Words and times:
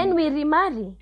then 0.00 0.14
we 0.14 0.28
remarry. 0.28 0.96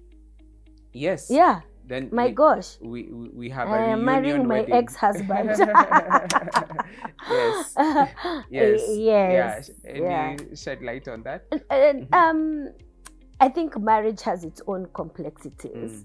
Yes. 0.93 1.31
Yeah. 1.31 1.61
Then 1.87 2.11
my 2.13 2.27
we, 2.27 2.33
gosh. 2.33 2.77
we 2.83 3.03
we, 3.11 3.29
we 3.31 3.51
have 3.51 3.69
a 3.69 3.73
I 3.73 3.85
am 3.95 4.05
reunion 4.05 4.05
marrying 4.05 4.47
my 4.47 4.61
wedding. 4.61 4.75
ex-husband. 4.75 5.51
Yes. 7.31 7.75
Yes. 8.51 8.83
Yes. 8.89 9.71
Yeah. 9.87 9.91
Any 9.91 10.01
yeah. 10.01 10.37
shed 10.55 10.83
light 10.83 11.09
on 11.09 11.23
that? 11.25 11.45
And, 11.71 12.07
um, 12.23 12.69
I 13.41 13.49
think 13.49 13.79
marriage 13.79 14.23
has 14.23 14.45
its 14.45 14.61
own 14.67 14.87
complexities, 14.95 16.05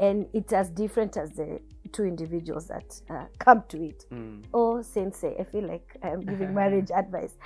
and 0.00 0.26
it's 0.34 0.52
as 0.52 0.70
different 0.70 1.16
as 1.16 1.30
the 1.32 1.60
two 1.92 2.04
individuals 2.04 2.66
that 2.68 3.00
uh, 3.10 3.24
come 3.38 3.62
to 3.68 3.82
it. 3.84 4.04
Mm. 4.12 4.44
Oh, 4.52 4.82
sensei, 4.82 5.36
I 5.38 5.44
feel 5.44 5.66
like 5.66 5.96
I'm 6.02 6.20
giving 6.20 6.52
marriage 6.54 6.90
advice. 6.94 7.36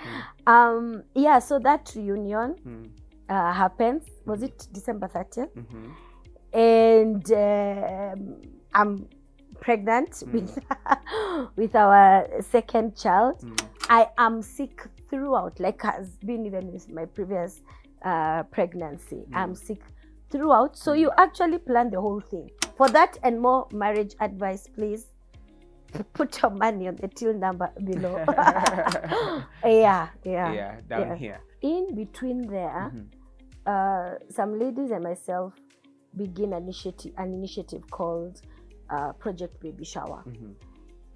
Um, 0.47 1.05
yeah, 1.15 1.39
so 1.39 1.59
that 1.61 1.93
reunion 1.95 2.57
Mm. 2.67 2.91
Uh, 3.29 3.53
happens. 3.53 4.05
Was 4.27 4.43
it 4.43 4.69
December 4.73 5.09
30th? 5.09 5.51
Mhm. 5.55 5.93
And 6.53 7.33
um, 7.33 8.43
I'm 8.75 9.09
pregnant 9.61 10.23
with 10.33 10.59
with 11.57 11.75
our 11.75 12.27
second 12.43 12.97
child. 12.97 13.41
Mm. 13.43 13.61
I 13.91 14.09
am 14.19 14.43
sick 14.43 14.87
throughout, 15.11 15.59
like 15.61 15.83
has 15.83 16.11
been 16.25 16.47
even 16.47 16.71
with 16.73 16.89
my 16.91 17.05
previous 17.07 17.61
uh, 18.05 18.43
pregnancy. 18.45 19.25
I'm 19.35 19.55
sick 19.55 19.81
throughout. 20.31 20.77
So 20.77 20.93
you 20.93 21.11
actually 21.17 21.59
plan 21.59 21.91
the 21.91 22.01
whole 22.01 22.21
thing. 22.21 22.51
For 22.77 22.89
that 22.91 23.19
and 23.23 23.41
more 23.41 23.67
marriage 23.73 24.15
advice, 24.21 24.69
please 24.69 25.07
put 26.13 26.41
your 26.43 26.51
money 26.51 26.89
on 26.89 26.97
the 26.97 27.09
till 27.09 27.35
number 27.35 27.71
below. 27.85 28.25
yeah, 29.65 30.09
yeah, 30.25 30.53
yeah 30.53 30.81
down 30.89 31.09
yeah. 31.09 31.17
here 31.17 31.41
In 31.63 31.95
between 31.95 32.47
there, 32.47 32.93
Mhm. 32.95 33.07
Uh, 33.69 34.15
some 34.31 34.59
ladies 34.59 34.91
and 34.91 35.03
myself 35.05 35.53
begin 36.17 36.53
an 36.55 36.63
initiative, 36.63 37.13
an 37.19 37.33
initiative 37.35 37.83
called 37.91 38.41
uh, 38.91 39.13
Project 39.13 39.61
Baby 39.61 39.85
Shower 39.85 40.23
Mhm. 40.27 40.55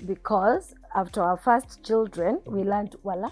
because 0.06 0.74
after 0.94 1.22
our 1.22 1.38
first 1.38 1.82
children, 1.82 2.40
we 2.46 2.62
learned 2.64 2.94
voila. 3.02 3.30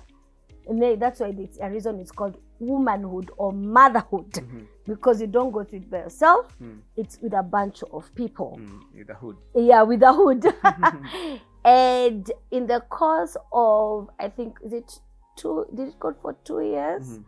And 0.69 0.81
then 0.81 0.99
that's 0.99 1.21
why 1.21 1.35
it's 1.39 1.59
a 1.61 1.69
reason 1.69 2.01
it's 2.01 2.12
called 2.12 2.37
womanhood 2.61 3.31
or 3.37 3.53
motherhood 3.53 4.31
Mhm. 4.33 4.67
because 4.87 5.21
you 5.21 5.27
don't 5.27 5.51
go 5.51 5.65
through 5.65 5.81
it 5.81 5.91
by 5.91 5.99
yourself, 5.99 6.57
Mm. 6.61 6.81
it's 6.97 7.21
with 7.21 7.34
a 7.34 7.43
bunch 7.43 7.83
of 7.93 8.15
people. 8.15 8.57
Mm. 8.59 8.81
with 8.97 9.07
the 9.09 9.15
hood 9.15 9.37
Yeah, 9.55 9.83
with 9.83 10.03
a 10.03 10.12
hood. 10.12 10.45
and 11.65 12.31
in 12.51 12.67
the 12.67 12.81
course 12.89 13.37
of, 13.53 14.09
I 14.19 14.29
think, 14.31 14.59
is 14.65 14.73
it 14.73 15.01
two, 15.37 15.67
did 15.75 15.89
it 15.89 15.99
go 16.01 16.15
for 16.23 16.33
two 16.45 16.61
years? 16.61 17.19
Mhm. 17.19 17.25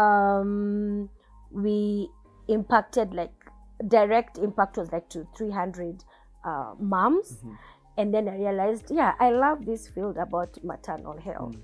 Um, 0.00 1.08
we 1.54 2.08
impacted 2.48 3.14
like, 3.14 3.32
direct 3.88 4.38
impact 4.38 4.76
was 4.76 4.92
like 4.92 5.08
to 5.10 5.26
300 5.36 6.04
uh, 6.44 6.74
moms. 6.78 7.38
Mhm. 7.44 7.56
And 7.98 8.14
then 8.14 8.28
I 8.28 8.36
realized, 8.36 8.90
yeah, 8.90 9.14
I 9.20 9.30
love 9.30 9.64
this 9.66 9.86
field 9.88 10.16
about 10.16 10.58
maternal 10.64 11.18
health 11.18 11.54
Mm. 11.56 11.62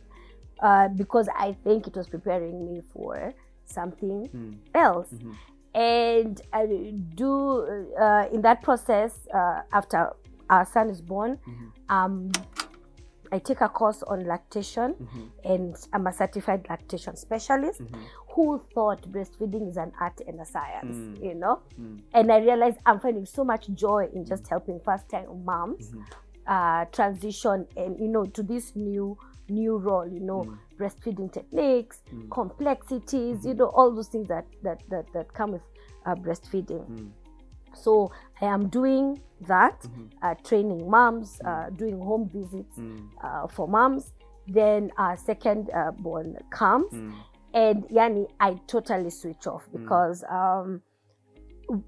uh, 0.60 0.88
because 0.88 1.28
I 1.34 1.52
think 1.64 1.86
it 1.86 1.96
was 1.96 2.08
preparing 2.08 2.64
me 2.66 2.80
for 2.92 3.32
something 3.64 4.28
Mm. 4.28 4.58
else. 4.74 5.10
Mhm. 5.12 5.34
And 5.74 6.40
I 6.52 6.94
do 7.14 7.62
uh, 8.00 8.26
in 8.32 8.42
that 8.42 8.62
process 8.62 9.26
uh, 9.32 9.62
after 9.72 10.12
our 10.50 10.64
son 10.64 10.90
is 10.90 11.00
born. 11.00 11.38
Mhm. 11.46 11.72
Um, 11.88 12.30
I 13.32 13.38
take 13.38 13.60
a 13.60 13.68
course 13.68 14.02
on 14.02 14.24
lactation, 14.26 14.94
Mhm. 14.94 15.30
and 15.44 15.76
I'm 15.92 16.06
a 16.06 16.12
certified 16.12 16.66
lactation 16.68 17.16
specialist 17.16 17.80
Mhm. 17.82 17.98
who 18.34 18.60
thought 18.74 19.02
breastfeeding 19.10 19.68
is 19.68 19.76
an 19.76 19.92
art 20.00 20.20
and 20.26 20.40
a 20.40 20.44
science, 20.44 20.96
Mm. 20.96 21.22
you 21.22 21.34
know. 21.34 21.60
Mm. 21.78 22.00
And 22.14 22.32
I 22.32 22.38
realized 22.38 22.78
I'm 22.86 23.00
finding 23.00 23.26
so 23.26 23.44
much 23.44 23.68
joy 23.74 24.08
in 24.12 24.24
just 24.24 24.48
helping 24.48 24.80
first-time 24.80 25.44
moms 25.44 25.90
Mhm. 25.92 26.02
uh, 26.46 26.86
transition 26.92 27.66
and 27.76 28.00
you 28.00 28.08
know 28.08 28.24
to 28.24 28.42
this 28.42 28.74
new 28.74 29.18
new 29.50 29.76
role 29.76 30.06
you 30.06 30.20
know 30.20 30.44
Mm. 30.44 30.58
breastfeeding 30.78 31.30
techniques 31.30 32.02
Mm. 32.10 32.30
complexities 32.30 33.44
you 33.44 33.52
know 33.54 33.66
all 33.66 33.94
those 33.94 34.08
things 34.08 34.28
that 34.28 34.46
that 34.62 34.82
that, 34.88 35.04
that 35.12 35.32
come 35.34 35.52
with 35.52 35.62
uh, 36.06 36.14
breastfeeding 36.14 36.86
Mm. 36.88 37.10
So 37.84 38.10
i 38.40 38.46
am 38.46 38.68
doing 38.68 39.20
that 39.46 39.80
Mhm. 39.82 40.10
uh, 40.22 40.34
training 40.48 40.90
moms 40.90 41.40
uh, 41.44 41.70
doing 41.70 41.98
home 42.00 42.28
visits 42.28 42.76
Mm. 42.78 43.08
uh, 43.22 43.46
for 43.48 43.68
moms 43.68 44.12
then 44.46 44.90
our 44.96 45.16
second 45.16 45.70
uh, 45.74 45.90
born 45.92 46.36
comes 46.50 46.92
Mm. 46.92 47.12
and 47.54 47.84
yani 47.90 48.26
i 48.40 48.54
totally 48.66 49.10
switch 49.10 49.46
off 49.46 49.68
because 49.72 50.24
um 50.30 50.80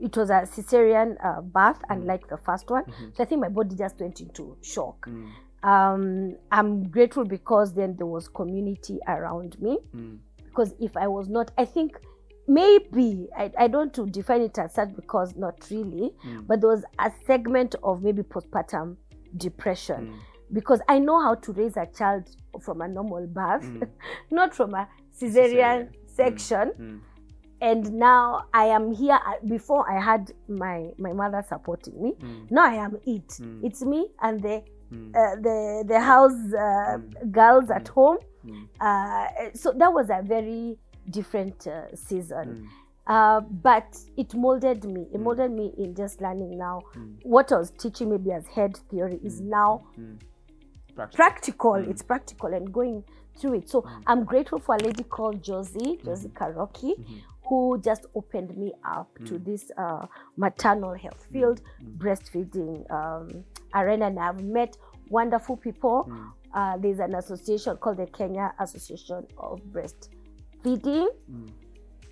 it 0.00 0.16
was 0.16 0.30
a 0.30 0.42
cesarean 0.46 1.16
uh, 1.24 1.40
birth 1.40 1.80
unlike 1.88 2.28
the 2.28 2.36
first 2.36 2.70
one 2.70 2.84
Mhm. 2.84 3.14
so 3.16 3.22
i 3.22 3.26
think 3.26 3.40
my 3.40 3.48
body 3.48 3.74
just 3.76 4.00
went 4.00 4.20
into 4.20 4.56
shock 4.60 5.06
Mm. 5.08 5.28
um, 5.62 6.34
I'm 6.50 6.88
grateful 6.90 7.24
because 7.24 7.74
then 7.74 7.94
there 7.96 8.06
was 8.06 8.28
community 8.30 8.98
around 9.06 9.60
me. 9.60 9.78
Mm. 9.94 10.18
Because 10.44 10.74
if 10.80 10.96
I 10.96 11.06
was 11.06 11.28
not, 11.28 11.50
I 11.58 11.66
think 11.66 12.00
maybe 12.48 13.28
I, 13.36 13.50
I 13.58 13.68
don't 13.68 13.92
to 13.94 14.06
define 14.06 14.42
it 14.42 14.58
as 14.58 14.74
such 14.74 14.94
because 14.94 15.36
not 15.36 15.66
really, 15.70 16.12
Mm. 16.26 16.46
but 16.46 16.60
there 16.60 16.70
was 16.70 16.84
a 16.98 17.10
segment 17.26 17.74
of 17.82 18.02
maybe 18.02 18.22
postpartum 18.22 18.96
depression 19.36 20.08
Mm. 20.08 20.18
because 20.52 20.80
I 20.88 20.98
know 20.98 21.20
how 21.20 21.34
to 21.36 21.52
raise 21.52 21.76
a 21.76 21.86
child 21.86 22.24
from 22.60 22.80
a 22.80 22.88
normal 22.88 23.26
birth, 23.26 23.64
Mm. 23.64 23.88
not 24.30 24.54
from 24.54 24.74
a 24.74 24.88
cesarean, 25.16 25.88
Cesarean. 25.88 25.88
section. 26.06 26.72
Mm. 26.78 27.00
And 27.62 27.92
now 27.92 28.44
I 28.54 28.66
am 28.66 28.90
here. 28.90 29.18
uh, 29.26 29.34
Before 29.46 29.84
I 29.90 30.00
had 30.00 30.32
my 30.48 30.92
my 30.98 31.12
mother 31.12 31.44
supporting 31.46 32.02
me. 32.02 32.12
Mm. 32.18 32.50
Now 32.50 32.64
I 32.64 32.74
am 32.76 32.96
it. 33.06 33.28
Mm. 33.28 33.62
It's 33.64 33.82
me 33.84 34.08
and 34.22 34.40
the 34.42 34.62
Mm. 34.90 35.14
uh, 35.14 35.36
the 35.42 35.84
the 35.86 36.00
house 36.00 36.32
uh, 36.54 36.96
Mm. 36.98 37.30
girls 37.30 37.70
at 37.70 37.86
home. 37.88 38.18
Mm. 38.46 38.66
Uh, 38.80 39.50
so 39.54 39.72
that 39.72 39.92
was 39.92 40.08
a 40.08 40.22
very 40.22 40.78
different 41.10 41.66
uh, 41.66 41.94
season. 41.94 42.46
Mm. 42.48 42.66
Uh, 43.06 43.40
but 43.40 43.96
it 44.16 44.34
molded 44.34 44.84
me. 44.84 45.08
It 45.12 45.18
Mm. 45.18 45.22
molded 45.22 45.50
me 45.50 45.72
in 45.78 45.94
just 45.94 46.20
learning 46.20 46.56
now 46.58 46.80
Mm. 46.96 47.16
what 47.24 47.50
I 47.52 47.58
was 47.58 47.70
teaching 47.72 48.10
maybe 48.10 48.30
as 48.32 48.46
head 48.46 48.76
theory 48.90 49.18
is 49.24 49.40
now 49.40 49.82
Mm. 49.98 50.18
Practical. 50.94 51.16
practical. 51.16 51.74
It's 51.74 52.02
practical 52.02 52.52
and 52.54 52.72
going 52.72 53.04
through 53.38 53.54
it. 53.54 53.68
So. 53.70 53.84
I'm 54.06 54.24
grateful 54.24 54.58
for 54.58 54.74
a 54.74 54.78
lady 54.78 55.04
called 55.04 55.42
Josie, 55.42 55.98
Josie 56.04 56.28
Karoki, 56.28 56.92
who 57.48 57.80
just 57.80 58.04
opened 58.14 58.56
me 58.56 58.72
up 58.84 59.08
to 59.24 59.38
this 59.38 59.70
uh, 59.78 60.06
maternal 60.36 60.94
health 60.94 61.26
field, 61.32 61.62
breastfeeding 61.98 62.90
um, 62.90 63.44
arena. 63.74 64.06
And 64.06 64.18
I've 64.18 64.42
met 64.42 64.76
wonderful 65.08 65.56
people. 65.56 66.12
Uh, 66.52 66.76
there's 66.76 66.98
an 66.98 67.14
association 67.14 67.76
called 67.76 67.96
the 67.98 68.06
Kenya 68.06 68.52
Association 68.58 69.26
of 69.38 69.60
Breastfeeding, 70.64 71.08
Mm. 71.30 71.50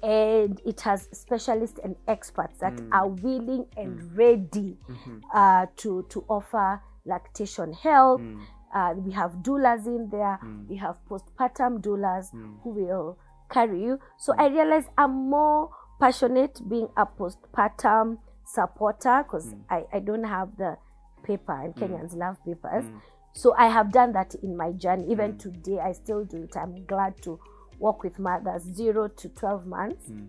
and 0.02 0.60
it 0.64 0.80
has 0.82 1.08
specialists 1.12 1.78
and 1.82 1.96
experts 2.06 2.58
that 2.60 2.74
Mm. 2.74 2.88
are 2.92 3.08
willing 3.08 3.66
and 3.76 4.16
ready 4.16 4.78
Mhm. 4.88 5.22
uh, 5.34 5.66
to 5.76 6.02
to 6.04 6.24
offer 6.28 6.80
lactation 7.04 7.72
help. 7.72 8.20
Mm. 8.20 8.40
Uh, 8.72 8.94
we 8.96 9.12
have 9.12 9.32
doulas 9.42 9.86
in 9.86 10.08
there. 10.10 10.38
Mm. 10.42 10.68
We 10.68 10.76
have 10.76 10.96
postpartum 11.08 11.80
doulas 11.80 12.32
Mm. 12.32 12.60
who 12.62 12.70
will 12.70 13.18
carry 13.48 13.82
you. 13.82 13.98
So 14.18 14.34
I 14.36 14.48
realize 14.48 14.88
I'm 14.96 15.30
more 15.30 15.70
passionate 15.98 16.60
being 16.68 16.88
a 16.96 17.06
postpartum 17.06 18.18
supporter 18.44 19.22
because 19.24 19.54
Mm. 19.54 19.64
I, 19.70 19.86
I 19.92 19.98
don't 20.00 20.24
have 20.24 20.56
the 20.56 20.76
paper 21.22 21.52
and 21.52 21.74
Kenyans 21.74 22.14
love 22.14 22.36
papers. 22.44 22.84
Mm. 22.84 23.00
So 23.32 23.54
I 23.56 23.68
have 23.68 23.90
done 23.90 24.12
that 24.12 24.34
in 24.36 24.56
my 24.56 24.72
journey. 24.72 25.10
Even 25.10 25.32
Mm. 25.32 25.38
today, 25.38 25.80
I 25.80 25.92
still 25.92 26.24
do 26.24 26.42
it. 26.44 26.56
I'm 26.56 26.84
glad 26.86 27.20
to 27.22 27.38
work 27.78 28.02
with 28.02 28.18
mothers 28.18 28.62
zero 28.62 29.08
to 29.08 29.28
12 29.28 29.66
months 29.66 30.08
Mm. 30.10 30.26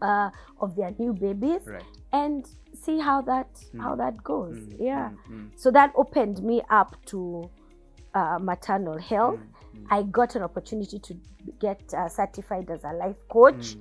uh, 0.00 0.30
of 0.60 0.76
their 0.76 0.92
new 0.98 1.12
babies 1.12 1.62
Right. 1.66 1.82
and 2.12 2.46
see 2.72 2.98
how 3.00 3.20
that 3.22 3.48
Mm. 3.74 3.80
how 3.80 3.96
that 3.96 4.22
goes. 4.22 4.56
Mm. 4.56 4.76
Yeah. 4.78 5.10
Mm. 5.28 5.34
Mm. 5.34 5.50
So 5.56 5.70
that 5.72 5.92
opened 5.96 6.42
me 6.42 6.62
up 6.70 6.96
to 7.06 7.50
uh, 8.14 8.38
maternal 8.40 8.98
health. 8.98 9.40
Mm. 9.74 9.86
I 9.90 10.02
got 10.02 10.34
an 10.36 10.42
opportunity 10.42 10.98
to 10.98 11.14
get 11.60 11.80
uh, 11.94 12.08
certified 12.08 12.70
as 12.70 12.82
a 12.84 12.92
life 12.92 13.16
coach. 13.28 13.76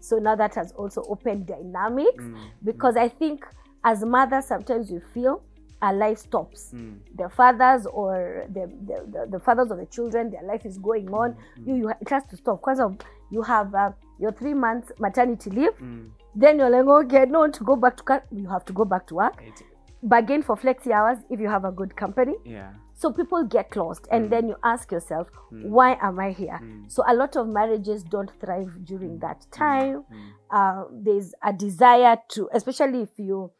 So 0.00 0.18
now 0.18 0.36
that 0.36 0.54
has 0.54 0.72
also 0.72 1.02
opened 1.08 1.46
dynamics 1.46 2.24
because 2.62 2.96
I 2.96 3.08
think 3.08 3.46
as 3.84 4.04
mothers 4.04 4.46
sometimes 4.46 4.90
we 4.90 5.00
feel 5.14 5.42
our 5.82 5.94
life 5.94 6.18
stops. 6.18 6.72
Mm. 6.74 6.98
The 7.16 7.28
fathers 7.28 7.86
or 7.86 8.44
the, 8.52 8.66
the, 8.86 9.06
the, 9.10 9.26
the 9.32 9.38
fathers 9.40 9.70
of 9.70 9.78
the 9.78 9.86
children, 9.86 10.30
their 10.30 10.42
life 10.42 10.64
is 10.66 10.78
going 10.78 11.08
on. 11.12 11.36
Mm. 11.58 11.66
You, 11.66 11.74
you 11.76 11.88
it 12.00 12.08
has 12.10 12.24
to 12.30 12.36
stop 12.36 12.60
because 12.60 12.80
of 12.80 12.96
you 13.30 13.42
have 13.42 13.74
uh, 13.74 13.92
your 14.18 14.32
three 14.32 14.54
months 14.54 14.92
maternity 14.98 15.50
leave. 15.50 15.76
Mm. 15.80 16.10
Then 16.34 16.58
you're 16.58 16.70
like, 16.70 16.86
okay, 17.06 17.24
no, 17.26 17.48
to 17.48 17.64
go 17.64 17.76
back 17.76 17.96
to 17.96 18.02
car- 18.02 18.24
you 18.30 18.48
have 18.48 18.64
to 18.66 18.72
go 18.72 18.84
back 18.84 19.06
to 19.08 19.14
work. 19.14 19.40
It- 19.42 19.62
Bargain 20.02 20.42
for 20.42 20.56
flexi 20.56 20.92
hours 20.92 21.18
if 21.28 21.38
you 21.40 21.48
have 21.48 21.66
a 21.66 21.70
good 21.72 21.94
company. 21.94 22.34
yeah. 22.44 22.70
So 22.94 23.10
people 23.12 23.44
get 23.44 23.74
lost, 23.76 24.06
and 24.10 24.26
Mm. 24.26 24.30
then 24.30 24.48
you 24.48 24.56
ask 24.62 24.90
yourself, 24.92 25.28
Mm. 25.52 25.68
why 25.70 25.98
am 26.02 26.18
I 26.20 26.32
here? 26.32 26.58
Mm. 26.62 26.90
So 26.90 27.02
a 27.06 27.14
lot 27.14 27.34
of 27.36 27.48
marriages 27.48 28.02
don't 28.02 28.30
thrive 28.40 28.84
during 28.84 29.18
that 29.20 29.46
time. 29.50 30.04
Uh, 30.50 30.84
there's 30.92 31.34
a 31.42 31.52
desire 31.52 32.16
to, 32.28 32.48
especially 32.52 33.02
if 33.02 33.18
you 33.18 33.50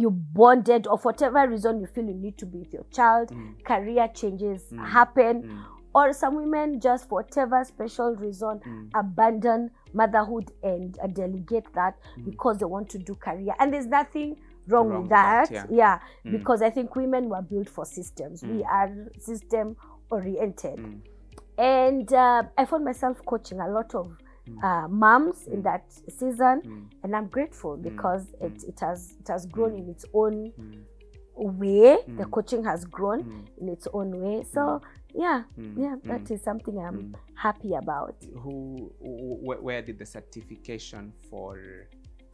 you 0.00 0.10
bonded 0.10 0.86
or 0.86 0.98
for 0.98 1.10
whatever 1.12 1.46
reason 1.48 1.80
you 1.80 1.86
feel 1.86 2.04
you 2.06 2.14
need 2.14 2.36
to 2.38 2.46
be 2.46 2.58
with 2.58 2.72
your 2.72 2.84
child, 2.92 3.30
Mm. 3.30 3.62
career 3.64 4.08
changes 4.14 4.62
Mm. 4.72 4.86
happen, 4.86 5.42
Mm. 5.42 5.58
or 5.94 6.12
some 6.12 6.36
women 6.36 6.80
just 6.80 7.08
for 7.08 7.16
whatever 7.16 7.64
special 7.64 8.14
reason 8.16 8.60
Mm. 8.64 8.90
abandon 8.94 9.70
motherhood 9.92 10.52
and 10.62 10.98
uh, 11.02 11.06
delegate 11.08 11.66
that 11.74 11.96
Mm. 12.16 12.24
because 12.26 12.58
they 12.58 12.64
want 12.66 12.88
to 12.90 12.98
do 12.98 13.14
career 13.14 13.54
and 13.58 13.72
there's 13.72 13.86
nothing 13.86 14.36
wrong, 14.68 14.88
Wrong 14.88 15.00
with 15.02 15.10
that, 15.10 15.50
that, 15.50 15.70
yeah, 15.72 15.98
Mm. 16.24 16.30
because 16.32 16.62
i 16.62 16.70
think 16.70 16.94
women 16.94 17.28
were 17.28 17.42
built 17.42 17.68
for 17.68 17.84
systems 17.84 18.42
we 18.44 18.62
are 18.62 18.90
system 19.18 19.74
oriented 20.12 21.02
and 21.58 22.12
uh, 22.12 22.42
i 22.56 22.64
found 22.64 22.84
myself 22.84 23.20
coaching 23.26 23.60
a 23.60 23.68
lot 23.68 23.94
of. 23.94 24.16
Uh, 24.62 24.88
moms 24.88 25.46
in 25.46 25.60
Mm. 25.60 25.64
that 25.64 25.92
season 26.18 26.62
Mm. 26.64 26.86
and 27.02 27.16
i'm 27.16 27.26
grateful 27.28 27.76
because 27.76 28.26
it, 28.40 28.52
Mm. 28.54 28.68
it 28.68 28.80
has 28.80 29.14
it 29.20 29.28
has 29.28 29.46
grown 29.46 29.72
Mm. 29.72 29.78
in 29.78 29.88
its 29.90 30.04
own 30.14 30.52
Mm. 30.58 30.84
way 31.36 31.96
the 32.06 32.24
Mm. 32.24 32.30
coaching 32.30 32.64
has 32.64 32.84
grown 32.84 33.22
Mm. 33.24 33.44
in 33.58 33.68
its 33.68 33.88
own 33.92 34.10
way 34.20 34.42
so 34.44 34.80
yeah 35.14 35.44
Mm. 35.58 35.74
yeah 35.78 35.96
that 36.04 36.30
is 36.30 36.40
Mm. 36.40 36.44
something 36.44 36.78
i'm 36.78 36.98
Mm. 36.98 37.14
happy 37.34 37.74
about 37.74 38.14
who 38.42 38.90
wh- 39.00 39.40
wh- 39.58 39.64
where 39.64 39.82
did 39.82 39.98
the 39.98 40.06
certification 40.06 41.12
for 41.30 41.58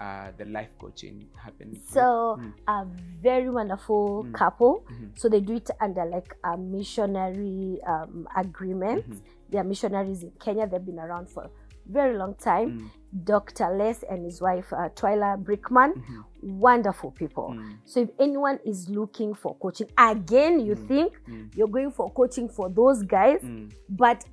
uh, 0.00 0.30
the 0.36 0.44
life 0.44 0.68
coaching 0.78 1.26
happen 1.36 1.74
so 1.86 2.36
Mm. 2.38 2.52
a 2.66 2.84
very 3.22 3.48
wonderful 3.48 4.24
Mm. 4.24 4.32
couple 4.32 4.84
Mhm. 4.90 5.10
so 5.18 5.28
they 5.28 5.40
do 5.40 5.54
it 5.54 5.70
under 5.80 6.04
like 6.04 6.36
a 6.44 6.56
missionary 6.56 7.80
um, 7.86 8.26
agreement 8.36 9.08
Mhm. 9.08 9.20
they 9.50 9.58
are 9.58 9.64
missionaries 9.68 10.22
in 10.22 10.30
kenya 10.32 10.66
they've 10.66 10.84
been 10.84 10.98
around 10.98 11.28
for 11.28 11.48
very 11.90 12.16
long 12.16 12.34
time 12.34 12.66
Mm. 12.66 12.90
dr 13.24 13.70
les 13.76 14.04
and 14.10 14.24
his 14.24 14.42
wife 14.42 14.72
uh, 14.76 14.88
twyla 14.94 15.36
brickman 15.36 15.92
Mhm. 15.94 16.24
wonderful 16.60 17.10
people 17.10 17.48
Mm. 17.54 17.78
so 17.84 18.00
if 18.00 18.10
anyone 18.18 18.58
is 18.64 18.88
looking 18.88 19.34
for 19.34 19.54
coaching 19.58 19.88
again 19.96 20.60
you 20.60 20.74
Mm. 20.74 20.86
think 20.88 21.12
Mm. 21.28 21.48
you're 21.56 21.70
going 21.72 21.90
for 21.90 22.10
coaching 22.12 22.48
for 22.48 22.68
those 22.74 23.02
guys 23.06 23.42
Mm. 23.42 23.70
but 23.88 24.24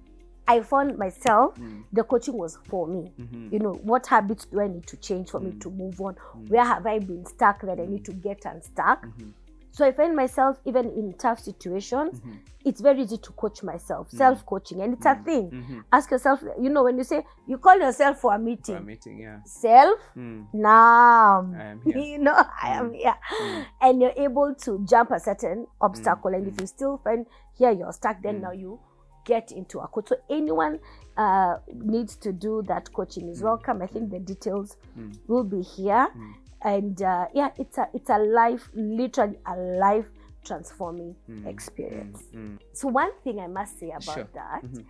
i 0.48 0.62
found 0.62 0.98
myself 0.98 1.58
Mm. 1.60 1.84
the 1.94 2.04
coaching 2.04 2.38
was 2.38 2.58
for 2.70 2.88
me 2.88 3.14
Mhm. 3.20 3.54
you 3.54 3.60
know 3.60 3.74
what 3.84 4.08
habits 4.08 4.46
do 4.52 4.60
i 4.60 4.68
need 4.68 4.86
to 4.88 4.98
change 4.98 5.32
for 5.32 5.40
me 5.42 5.52
to 5.52 5.70
move 5.70 6.02
on 6.02 6.16
where 6.50 6.66
have 6.66 6.86
i 6.90 7.00
been 7.00 7.26
stuck 7.26 7.62
that 7.62 7.80
i 7.80 7.86
need 7.86 8.04
to 8.04 8.12
get 8.14 8.46
unstuck 8.46 9.06
Mhm. 9.06 9.32
So 9.74 9.84
i 9.86 9.92
find 9.92 10.16
myself 10.16 10.58
even 10.66 10.86
in 10.92 11.14
tough 11.14 11.40
situations 11.40 12.22
Mhm. 12.22 12.38
it's 12.64 12.80
very 12.81 13.02
easy 13.02 13.18
to 13.18 13.31
coach 13.34 13.64
myself 13.64 14.08
Mm. 14.12 14.18
self-coaching 14.18 14.81
and 14.81 14.94
it's 14.94 15.06
a 15.06 15.16
Mm. 15.16 15.25
thing 15.25 15.50
Mhm. 15.52 15.84
ask 15.92 16.12
yourself 16.12 16.44
you 16.62 16.70
know 16.70 16.84
when 16.84 16.98
you 16.98 17.04
say 17.04 17.25
you 17.48 17.58
call 17.58 17.78
yourself 17.80 18.20
for 18.22 18.31
a 18.34 18.38
For 18.38 18.44
meeting 18.44 18.78
a 18.78 18.81
meeting, 18.81 19.20
yeah. 19.20 19.40
self 19.46 20.00
Mm. 20.16 20.46
now 20.54 21.42
you 21.86 22.18
know 22.20 22.36
i 22.62 22.70
am 22.78 22.90
Mm. 22.92 22.96
here 22.96 23.16
Mm. 23.42 23.66
and 23.81 24.02
you're 24.02 24.14
able 24.28 24.54
to 24.56 24.80
jump 24.86 25.12
a 25.12 25.20
certain 25.20 25.68
obstacle 25.81 26.34
and 26.36 26.48
if 26.48 26.54
Mm. 26.56 26.62
you 26.62 26.68
still 26.68 26.98
find 26.98 27.25
here 27.54 27.72
you're 27.72 27.94
stuck 27.94 28.22
then 28.22 28.36
Mm. 28.38 28.42
now 28.42 28.52
you 28.52 28.80
get 29.25 29.52
into 29.52 29.80
a 29.80 29.88
coach 29.88 30.10
so 30.10 30.16
anyone 30.30 30.80
uh, 31.18 31.58
needs 31.74 32.16
to 32.18 32.31
do 32.34 32.62
that 32.64 32.92
coaching 32.94 33.30
is 33.30 33.40
Mm. 33.42 33.46
welcome 33.46 33.81
i 33.84 33.88
think 33.88 34.10
the 34.12 34.20
details 34.20 34.78
Mm. 34.98 35.12
will 35.28 35.44
be 35.44 35.62
here 35.62 36.08
Mm. 36.16 36.34
And 36.63 37.01
uh, 37.01 37.27
yeah 37.33 37.50
it's 37.57 37.77
a 37.77 37.88
it's 37.94 38.10
a 38.10 38.18
life 38.18 38.69
literally 38.74 39.38
a 39.45 39.56
life 39.57 40.06
transforming 40.44 41.15
Mm. 41.30 41.45
experience 41.48 42.24
Mm. 42.33 42.39
Mm. 42.39 42.60
so 42.74 42.88
one 42.88 43.12
thing 43.24 43.39
i 43.39 43.48
must 43.48 43.80
say 43.80 43.89
about 43.89 44.04
Sure. 44.04 44.27
that 44.33 44.62
Mhm. 44.63 44.86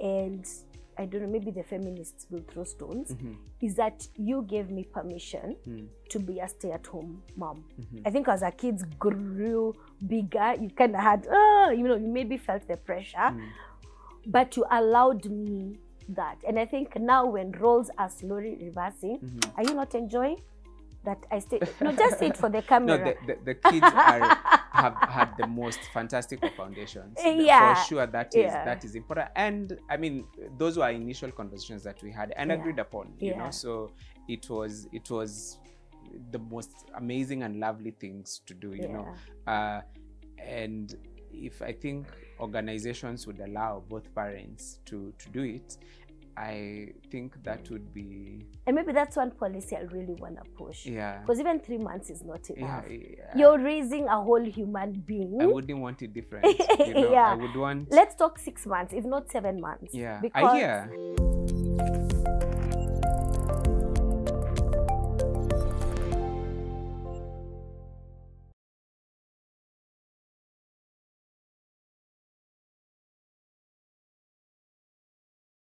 and 0.00 0.46
i 0.96 1.04
don't 1.06 1.22
know 1.22 1.28
maybe 1.28 1.50
the 1.50 1.62
feminists 1.62 2.26
will 2.30 2.42
throw 2.50 2.64
stones 2.64 3.14
Mhm. 3.14 3.36
is 3.60 3.74
that 3.76 4.08
you 4.16 4.42
gave 4.42 4.70
me 4.70 4.84
permission 4.84 5.56
Mm. 5.66 5.88
to 6.08 6.18
be 6.18 6.40
a 6.40 6.48
stay-at-home 6.48 7.22
mom 7.36 7.64
Mhm. 7.80 8.02
I 8.06 8.10
think 8.10 8.28
as 8.28 8.42
our 8.42 8.52
kids 8.52 8.84
grew 8.98 9.74
bigger, 10.06 10.54
you 10.60 10.70
kind 10.70 10.94
of 10.94 11.00
had, 11.02 11.26
oh, 11.30 11.70
you 11.76 11.86
know, 11.88 11.96
you 11.96 12.06
maybe 12.08 12.36
felt 12.38 12.66
the 12.68 12.76
pressure, 12.76 13.18
Mm. 13.32 13.48
but 14.26 14.56
you 14.56 14.64
allowed 14.70 15.24
me 15.28 15.76
that. 16.08 16.36
And 16.46 16.58
I 16.58 16.66
think 16.66 16.96
now 16.96 17.26
when 17.26 17.52
roles 17.52 17.90
are 17.98 18.08
slowly 18.08 18.56
reversing, 18.62 19.18
Mhm. 19.18 19.52
are 19.58 19.64
you 19.68 19.74
not 19.74 19.94
enjoying 19.94 20.40
that 21.08 21.24
I 21.30 21.38
stay? 21.38 21.58
No, 21.80 21.92
just 21.92 22.18
say 22.18 22.26
it 22.28 22.36
for 22.36 22.48
the 22.50 22.58
No, 22.60 22.66
camera. 22.66 22.98
the, 23.26 23.34
the, 23.34 23.38
the 23.44 23.54
kids 23.54 23.82
are 23.82 24.38
have 24.72 24.94
had 25.08 25.30
the 25.38 25.46
most 25.46 25.80
fantastic 25.94 26.38
foundations. 26.56 27.16
Yeah. 27.24 27.74
For 27.74 27.80
sure 27.88 28.06
that 28.06 28.28
is 28.34 28.42
Yeah. 28.52 28.64
that 28.64 28.84
is 28.84 28.94
important. 28.94 29.28
And 29.34 29.78
I 29.90 29.96
mean 29.96 30.24
those 30.56 30.76
were 30.78 30.90
initial 30.90 31.30
conversations 31.32 31.82
that 31.84 32.02
we 32.02 32.10
had 32.12 32.32
and 32.36 32.50
Yeah. 32.50 32.56
agreed 32.58 32.78
upon. 32.78 33.14
You 33.18 33.30
Yeah. 33.32 33.38
know, 33.44 33.50
so 33.50 33.90
it 34.28 34.48
was 34.50 34.86
it 34.92 35.10
was 35.10 35.58
the 36.30 36.38
most 36.38 36.70
amazing 36.94 37.42
and 37.42 37.58
lovely 37.60 37.90
things 37.92 38.40
to 38.46 38.54
do, 38.54 38.72
you 38.74 38.88
know. 38.88 39.06
Uh, 39.46 39.80
and 40.38 40.94
if 41.32 41.60
I 41.62 41.72
think 41.72 42.06
organizations 42.40 43.26
would 43.26 43.40
allow 43.40 43.82
both 43.88 44.14
parents 44.14 44.80
to 44.86 45.12
to 45.18 45.28
do 45.30 45.42
it, 45.42 45.76
I 46.38 46.92
think 47.10 47.42
that 47.42 47.68
would 47.70 47.92
be 47.92 48.46
And 48.66 48.76
maybe 48.76 48.92
that's 48.92 49.16
one 49.16 49.32
policy 49.32 49.74
I 49.76 49.80
really 49.96 50.14
want 50.14 50.36
to 50.36 50.44
push. 50.56 50.86
yeah. 50.86 51.18
Because 51.20 51.40
even 51.40 51.58
three 51.58 51.78
months 51.78 52.10
is 52.10 52.22
not 52.22 52.48
enough. 52.50 52.84
yeah. 52.88 53.36
You're 53.36 53.58
raising 53.58 54.06
a 54.06 54.22
whole 54.22 54.44
human 54.44 54.92
being. 55.06 55.38
I 55.40 55.46
wouldn't 55.46 55.80
want 55.80 56.02
it 56.02 56.14
different. 56.14 56.46
You 56.78 56.94
know, 57.00 57.10
Yeah. 57.12 57.32
I 57.32 57.34
would 57.34 57.56
want 57.56 57.90
Let's 57.90 58.14
talk 58.14 58.38
six 58.38 58.66
months, 58.66 58.92
if 58.94 59.04
not 59.04 59.30
seven 59.30 59.60
months. 59.60 59.92
Yeah, 59.92 60.18
I 60.18 60.20
Because 60.20 60.56
hear. 60.56 61.27